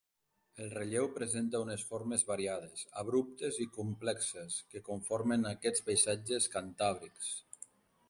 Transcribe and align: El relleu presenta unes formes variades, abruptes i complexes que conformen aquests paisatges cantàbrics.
El 0.63 0.69
relleu 0.77 1.09
presenta 1.17 1.61
unes 1.65 1.83
formes 1.89 2.25
variades, 2.31 2.87
abruptes 3.03 3.61
i 3.67 3.69
complexes 3.77 4.59
que 4.73 4.85
conformen 4.91 5.49
aquests 5.55 5.89
paisatges 5.91 6.53
cantàbrics. 6.59 7.35